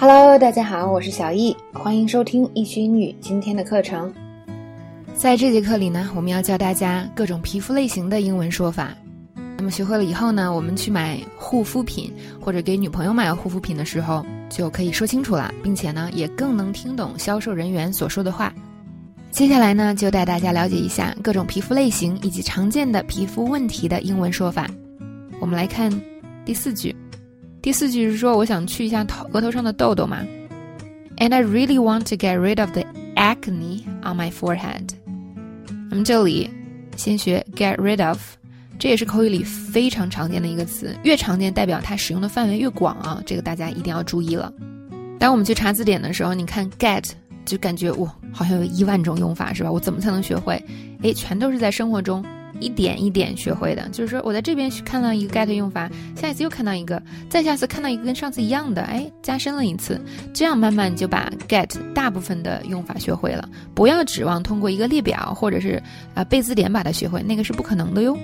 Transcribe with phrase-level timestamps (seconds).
[0.00, 4.14] Hello，大家好，我是小易，欢迎收听易学英语今天的课程。
[5.16, 8.96] 在这节课里呢，我们要教大家各种皮肤类型的英文说法。
[9.56, 18.54] 那么学会了以后呢，我们去买护肤品或者给女朋友买护肤品的时候，就可以说清楚了，并且呢，也更能听懂销售人员所说的话。
[19.32, 24.70] 接下来呢，就带大家了解一下各种皮肤类型以及常见的皮肤问题的英文说法。
[25.40, 25.90] 我们来看
[26.44, 26.94] 第四句。
[27.68, 30.24] 第四句是说，我想去一下头额头上的痘痘嘛。
[31.18, 32.82] And I really want to get rid of the
[33.14, 34.88] acne on my forehead。
[35.90, 36.48] 那么这里
[36.96, 38.18] 先学 get rid of，
[38.78, 44.50] 这也是口语里非常常见的一个词，越常见代表它使用的范围越广啊，这个大家一定要注意了。
[45.18, 47.04] 当我们去查字典的时候，你看 get
[47.44, 49.70] 就感觉哇，好像有一万种用法是吧？
[49.70, 50.54] 我怎么才能学会？
[51.02, 52.24] 诶，全都是在生活中。
[52.60, 60.00] 一点一点学会的，就是说我在这边看到一个 get 用法，下一次又看到一个，再下次看到一个跟上次一样的，哎，加深了一次，
[60.32, 63.48] 这样慢慢就把 get 大部分的用法学会了。
[63.74, 65.82] 不要指望通过一个列表或者是
[66.14, 68.16] 啊背字典把它学会，那个是不可能的哟。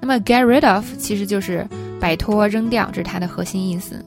[0.00, 1.66] 那么 get rid of 其实就是
[2.00, 4.04] 摆脱、扔掉，这是它的核心意思。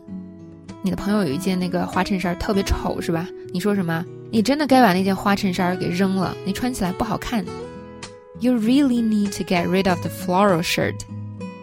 [0.81, 3.27] 你的朋友有一件那个花衬衫特别丑，是吧？
[3.53, 4.03] 你说什么？
[4.31, 7.45] 你真的该把那件花衬衫给扔了，你穿起来不好看。
[8.39, 10.95] You really need to get rid of the floral shirt.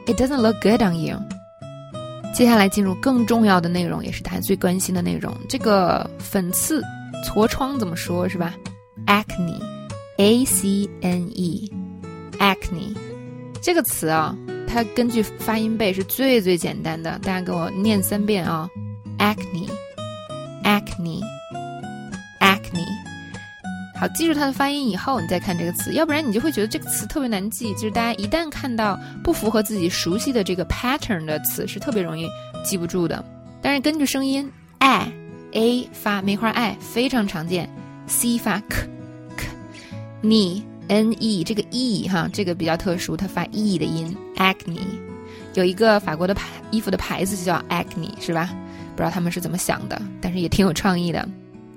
[0.07, 1.19] It doesn't look good on you.
[2.35, 5.37] 接下来进入更重要的内容，也是大家最关心的内容。
[5.49, 6.83] 这个粉刺、
[7.27, 8.55] 痤疮怎么说是吧
[9.07, 12.97] ？Acne，A C N E，acne
[13.61, 14.35] 这个词啊，
[14.67, 17.19] 它根据发音背是最最简单的。
[17.19, 18.71] 大家跟我念三遍啊
[19.19, 21.21] ，acne，acne。
[24.01, 27.71] 好，记住它的发音以后，你再看这个词，要不然你就会觉得这个词特别难记。
[27.75, 32.27] 就是大家一旦看到不符合自己熟悉的这个 pattern 的词，是特别容易
[32.65, 33.23] 记不住的。
[33.61, 35.07] 但是根据声音，a
[35.53, 37.69] a 发梅花 i 非常常见
[38.07, 38.89] ，c 发 k
[39.37, 44.79] k，ne n e 这个 e 哈，这个比较特殊，它发 e 的音，acne。
[45.53, 48.49] 有一个法国的牌衣服的牌子就叫 acne，是吧？
[48.97, 51.29] 不知道他们是怎么想的，但是也挺有创意的。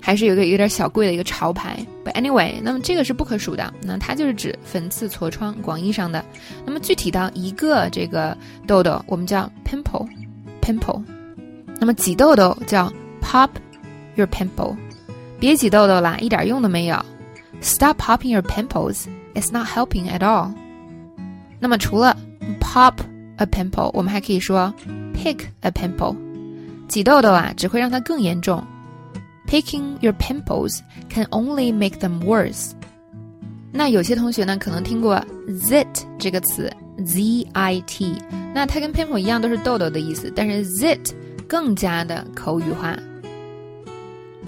[0.06, 6.25] 还是有个有点小贵的一个潮牌，But anyway，那么这个是不可数的，那它就是指粉刺、痤疮，广义上的。
[6.66, 8.38] 那么具体到一个这个
[8.68, 11.02] 痘痘，我们叫 pimple，pimple。
[11.80, 13.47] 那么挤痘痘叫 pop
[14.16, 14.75] your pimple，
[15.40, 17.06] 别挤痘痘啦，一点用都没有。
[17.62, 20.53] Stop popping your pimples，it's not helping at all。
[21.59, 22.18] 那么除了
[22.59, 22.96] pop
[23.38, 24.74] a pimple，我们还可以说
[25.16, 26.13] pick a pimple，
[26.90, 28.62] 挤痘痘啊，只会让它更严重。
[29.53, 32.73] Picking your pimples can only make them worse。
[33.73, 35.87] 那有些同学呢，可能听过 zit
[36.19, 36.71] 这个词，
[37.06, 38.17] z i t，
[38.55, 41.12] 那它跟 pimple 一样，都是痘痘的意思，但是 zit
[41.47, 42.95] 更加的口语化。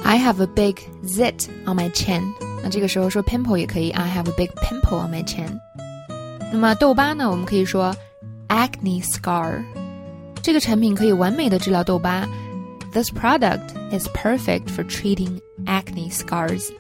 [0.03, 2.23] I have a big zit on my chin。
[2.63, 5.59] 那这个时候说 pimple 也可以，I have a big pimple on my chin。
[6.53, 7.95] 那么痘疤呢，我们可以说
[8.49, 9.63] acne scar。
[10.43, 12.29] 这个产品可以完美的治疗痘疤。
[12.95, 16.71] This product is perfect for treating acne scars.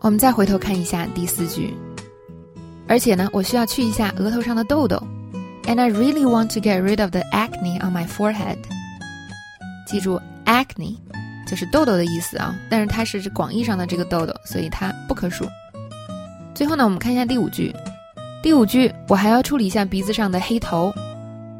[0.00, 1.74] 我们再回头看一下第四句，
[2.86, 5.02] 而且呢，我需要去一下额头上的痘痘。
[5.64, 8.58] And I really want to get rid of the acne on my forehead.
[9.86, 10.96] 记住，acne
[11.46, 15.46] 就是痘痘的意思啊，但是它是指广义上的这个痘痘，所以它不可数。
[16.54, 17.74] 最后呢，我们看一下第五句。
[18.42, 20.92] 第五句，我还要处理一下鼻子上的黑头。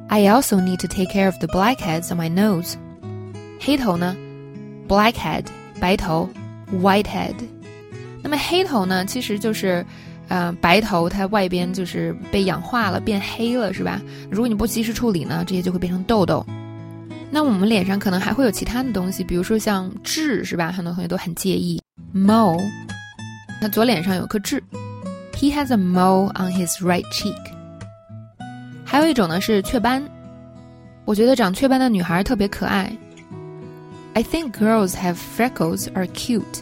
[0.08, 2.74] I also need to take care of the blackheads on my nose.
[3.59, 4.15] 黑头呢
[4.87, 5.43] ，blackhead
[5.79, 6.29] 白头
[6.81, 7.33] ，whitehead。
[8.21, 9.85] 那么黑头呢，其实就是，
[10.27, 14.01] 呃，白头它外边就是被氧化了，变黑了，是吧？
[14.29, 16.45] 如果你不及时处理呢，这些就会变成痘痘。
[17.31, 20.71] 那我们脸上可能还会有其他的东西，比如说像痣，是吧？
[20.71, 21.81] 很多同学都很介意
[22.13, 22.63] mole。
[23.61, 24.63] 那左脸上有颗痣
[25.33, 27.35] ，He has a mole on his right cheek。
[28.83, 30.03] 还有一种呢是雀斑，
[31.03, 32.95] 我觉得长雀斑的女孩特别可爱。
[34.15, 36.61] I think girls have freckles are cute。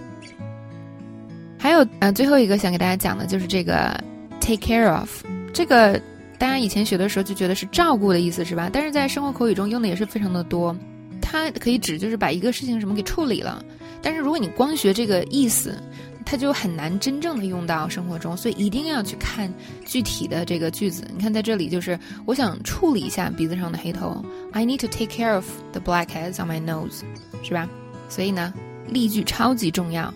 [1.60, 4.04] 还有呃，最后一个想给大家讲的就是这个
[4.42, 5.24] take care of。
[5.54, 6.02] 这个
[6.40, 8.72] 大家以前学的时候就觉得是照顾的意思是吧？
[8.74, 10.76] 但是在生活口语中用的也是非常的多。
[11.22, 13.64] 它可以指就是把一个事情什么给处理了。
[14.02, 15.82] 但是如果你光学这个意思，
[16.26, 19.54] 它就很难真正的用到生活中，所以一定要去看
[19.86, 21.06] 具体的这个句子。
[21.16, 27.02] 你看，在这里就是我想处理一下鼻子上的黑头，I need to take care of the blackheads on my nose，
[27.44, 27.70] 是吧？
[28.10, 28.54] 所以呢，
[28.88, 30.12] 例句超级重要。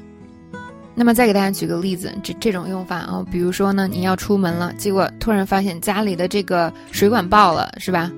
[0.95, 8.12] 那么再给大家举个例子，这这种用法啊，比如说呢，你要出门了，结果突然发现家里的这个水管爆了，是吧？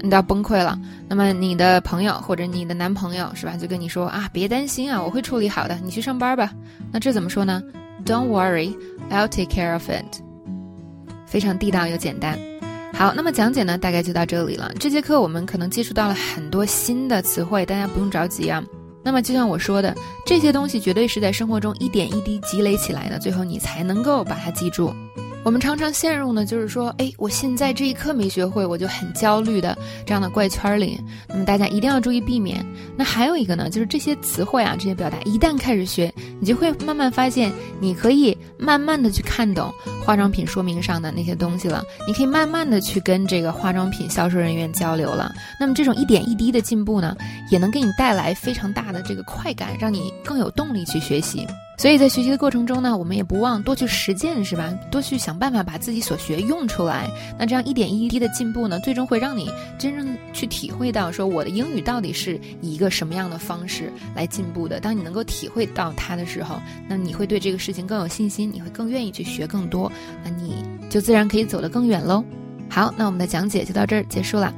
[0.00, 0.76] 你都要崩溃了。
[1.08, 6.52] 那么你的朋友或者你的男朋友是吧，就跟你说啊，别担心啊，我会处理好的，你去上班吧。
[6.90, 7.62] 那这怎么说呢
[8.04, 8.76] ？Don't worry,
[9.10, 10.20] I'll take care of it。
[11.26, 12.38] 非常地道又简单。
[12.96, 14.72] 好，那么讲解呢，大概就到这里了。
[14.80, 18.64] 这节课我们可能接触到了很多新的词汇，大家不用着急啊。
[19.02, 19.94] 那么就像我说的，
[20.24, 24.90] 这些东西绝对是在生活中一点一滴积累起来的，最后你才能够把它记住。
[25.44, 29.76] 我们常常陷入呢，就是说，哎，我现在这一刻没学会，我就很焦虑的
[30.06, 30.98] 这样的怪圈里。
[31.28, 32.64] 那么大家一定要注意避免。
[32.96, 39.70] 那还有一个呢，就是这些词汇啊，这些表达，一旦开始学，你就会慢慢发现，你可以慢慢的去看懂
[40.06, 41.82] 化妆品说明上的那些东西了。
[42.06, 45.34] 你可以慢慢的去跟这个化妆品销售人员交流了。
[45.58, 47.16] 那么这种一点一滴的进步呢，
[47.50, 51.44] 也能给你带来非常大的这个快感，让你更有动力去学习。
[51.78, 54.72] 所以在学习的过程中呢，我们也不忘多去实践，是吧？
[54.90, 57.06] 多去想办法把自己所学用出来。
[57.38, 64.80] 那这样一点一滴的进步呢，最终会让你真正去体会到，说我的英语到底是以一个什么样的方式来进步的。
[64.80, 66.58] 当你能够体会到它的时候，
[66.88, 69.92] 那你会对这个事情更有信心，你会更愿意去学更多，
[70.24, 72.24] 那你就自然可以走得更远喽。
[72.68, 74.52] 好，那我们的讲解就到这儿结束了。